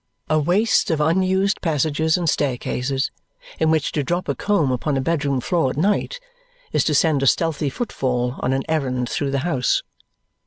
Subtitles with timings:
[0.31, 3.11] A waste of unused passages and staircases
[3.59, 6.19] in which to drop a comb upon a bedroom floor at night
[6.71, 9.83] is to send a stealthy footfall on an errand through the house.